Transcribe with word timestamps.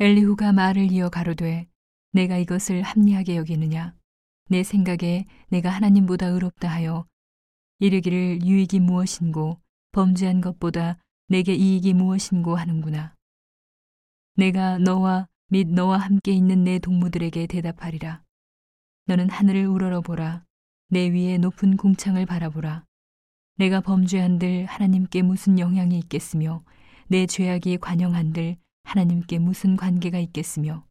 엘리후가 0.00 0.52
말을 0.52 0.90
이어 0.90 1.08
가로되 1.08 1.68
내가 2.12 2.36
이것을 2.38 2.82
합리하게 2.82 3.36
여기느냐 3.36 3.94
내 4.48 4.64
생각에 4.64 5.24
내가 5.48 5.70
하나님보다 5.70 6.26
의롭다 6.26 6.68
하여 6.68 7.06
이르기를 7.78 8.44
유익이 8.44 8.80
무엇인고 8.80 9.60
범죄한 9.92 10.40
것보다 10.40 10.98
내게 11.28 11.54
이익이 11.54 11.94
무엇인고 11.94 12.56
하는구나. 12.56 13.14
내가 14.34 14.78
너와 14.78 15.28
및 15.48 15.68
너와 15.68 15.98
함께 15.98 16.32
있는 16.32 16.64
내 16.64 16.80
동무들에게 16.80 17.46
대답하리라. 17.46 18.22
너는 19.06 19.30
하늘을 19.30 19.66
우러러 19.66 20.00
보라. 20.00 20.44
내 20.88 21.08
위에 21.08 21.38
높은 21.38 21.76
궁창을 21.76 22.26
바라보라. 22.26 22.84
내가 23.58 23.80
범죄한들 23.80 24.66
하나님께 24.66 25.22
무슨 25.22 25.58
영향이 25.58 25.96
있겠으며 26.00 26.64
내 27.06 27.26
죄악이 27.26 27.78
관영한들 27.78 28.56
하나님께 28.84 29.38
무슨 29.38 29.76
관계가 29.76 30.18
있겠으며 30.18 30.86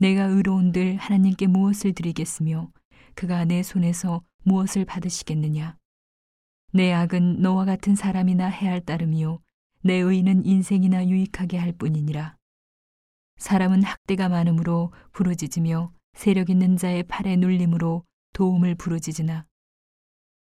내가 0.00 0.24
의로운들 0.24 0.96
하나님께 0.96 1.46
무엇을 1.46 1.92
드리겠으며 1.92 2.70
그가 3.14 3.44
내 3.44 3.62
손에서 3.62 4.22
무엇을 4.44 4.84
받으시겠느냐. 4.84 5.76
내 6.72 6.92
악은 6.92 7.40
너와 7.40 7.64
같은 7.64 7.94
사람이나 7.94 8.46
해할 8.48 8.80
따름이요 8.80 9.40
내 9.82 9.94
의는 9.94 10.44
인생이나 10.44 11.06
유익하게 11.06 11.56
할 11.56 11.72
뿐이니라. 11.72 12.36
사람은 13.38 13.82
학대가 13.82 14.28
많으므로 14.28 14.92
부르짖으며 15.12 15.92
세력 16.14 16.50
있는 16.50 16.76
자의 16.76 17.02
팔에 17.04 17.36
눌림으로 17.36 18.04
도움을 18.32 18.74
부르짖으나 18.74 19.46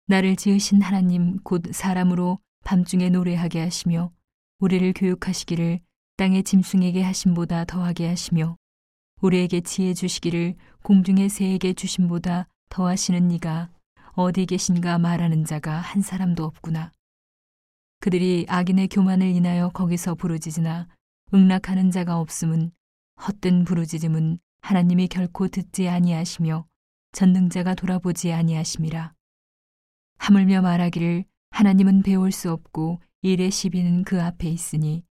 나를 0.07 0.37
지으신 0.37 0.83
하나님 0.83 1.39
곧 1.39 1.63
사람으로 1.73 2.39
밤중에 2.65 3.09
노래하게 3.09 3.61
하시며 3.61 4.13
우리를 4.59 4.93
교육하시기를 4.95 5.81
땅의 6.23 6.45
짐승에게 6.45 7.03
하심보다 7.03 7.65
더하게 7.65 8.07
하시며 8.07 8.57
우리에게 9.23 9.61
지혜 9.61 9.93
주시기를 9.93 10.55
공중의 10.85 11.29
새에게 11.29 11.73
주심보다 11.73 12.47
더하시는 12.69 13.33
이가 13.33 13.71
어디 14.13 14.47
계신가 14.47 14.99
말하는 14.99 15.45
자가 15.45 15.73
한 15.81 16.01
사람도 16.01 16.45
없구나. 16.45 16.93
그들이 17.99 18.47
악인의 18.49 18.87
교만을 18.87 19.27
인하여 19.27 19.71
거기서 19.71 20.15
부르짖으나 20.15 20.87
응락하는 21.35 21.91
자가 21.91 22.21
없음은 22.21 22.71
헛된 23.27 23.65
부르짖음은 23.65 24.39
하나님이 24.61 25.09
결코 25.09 25.49
듣지 25.49 25.89
아니하시며 25.89 26.67
전능자가 27.11 27.75
돌아보지 27.75 28.33
아니하심이라. 28.33 29.13
하물며 30.19 30.63
말하기를 30.63 31.25
하나님은 31.51 32.05
배울 32.05 32.31
수 32.31 32.53
없고 32.53 33.01
일의 33.23 33.51
시비는 33.51 34.05
그 34.05 34.23
앞에 34.23 34.49
있으니 34.49 35.03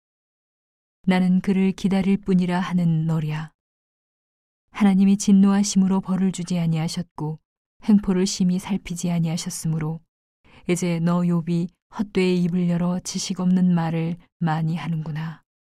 나는 1.02 1.40
그를 1.40 1.72
기다릴 1.72 2.18
뿐이라 2.18 2.60
하는 2.60 3.06
너랴. 3.06 3.52
하나님이 4.70 5.16
진노하심으로 5.16 6.00
벌을 6.00 6.30
주지 6.30 6.58
아니하셨고 6.58 7.38
행포를 7.84 8.26
심히 8.26 8.58
살피지 8.58 9.10
아니하셨으므로 9.10 10.00
이제 10.68 11.00
너 11.00 11.20
욥이 11.20 11.68
헛되이 11.98 12.42
입을 12.44 12.68
열어 12.68 13.00
지식 13.00 13.40
없는 13.40 13.74
말을 13.74 14.16
많이 14.38 14.76
하는구나. 14.76 15.42